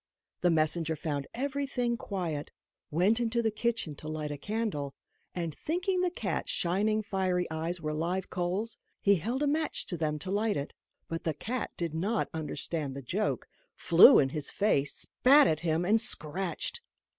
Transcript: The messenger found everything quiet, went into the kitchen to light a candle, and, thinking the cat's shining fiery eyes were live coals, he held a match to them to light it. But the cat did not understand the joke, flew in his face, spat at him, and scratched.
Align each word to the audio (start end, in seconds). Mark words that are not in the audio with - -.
The 0.41 0.49
messenger 0.49 0.95
found 0.95 1.27
everything 1.35 1.95
quiet, 1.95 2.49
went 2.89 3.19
into 3.19 3.43
the 3.43 3.51
kitchen 3.51 3.93
to 3.97 4.07
light 4.07 4.31
a 4.31 4.37
candle, 4.39 4.95
and, 5.35 5.53
thinking 5.55 6.01
the 6.01 6.09
cat's 6.09 6.49
shining 6.49 7.03
fiery 7.03 7.45
eyes 7.51 7.79
were 7.81 7.93
live 7.93 8.27
coals, 8.31 8.79
he 8.99 9.17
held 9.17 9.43
a 9.43 9.47
match 9.47 9.85
to 9.85 9.97
them 9.97 10.17
to 10.17 10.31
light 10.31 10.57
it. 10.57 10.73
But 11.07 11.23
the 11.23 11.35
cat 11.35 11.69
did 11.77 11.93
not 11.93 12.29
understand 12.33 12.95
the 12.95 13.03
joke, 13.03 13.47
flew 13.75 14.17
in 14.17 14.29
his 14.29 14.49
face, 14.49 14.95
spat 14.95 15.45
at 15.45 15.59
him, 15.59 15.85
and 15.85 16.01
scratched. 16.01 16.81